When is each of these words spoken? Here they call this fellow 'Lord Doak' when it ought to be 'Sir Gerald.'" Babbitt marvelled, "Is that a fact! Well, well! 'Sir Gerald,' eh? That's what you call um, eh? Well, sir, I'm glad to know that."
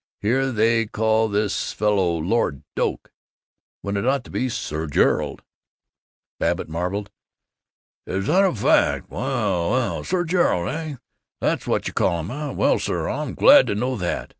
Here 0.19 0.51
they 0.51 0.87
call 0.87 1.27
this 1.29 1.71
fellow 1.73 2.17
'Lord 2.17 2.63
Doak' 2.75 3.11
when 3.83 3.95
it 3.95 4.03
ought 4.07 4.23
to 4.23 4.31
be 4.31 4.49
'Sir 4.49 4.87
Gerald.'" 4.87 5.43
Babbitt 6.39 6.67
marvelled, 6.67 7.11
"Is 8.07 8.25
that 8.25 8.43
a 8.43 8.55
fact! 8.55 9.11
Well, 9.11 9.69
well! 9.69 10.03
'Sir 10.03 10.23
Gerald,' 10.23 10.69
eh? 10.69 10.95
That's 11.39 11.67
what 11.67 11.85
you 11.87 11.93
call 11.93 12.17
um, 12.21 12.31
eh? 12.31 12.49
Well, 12.49 12.79
sir, 12.79 13.07
I'm 13.07 13.35
glad 13.35 13.67
to 13.67 13.75
know 13.75 13.95
that." 13.95 14.29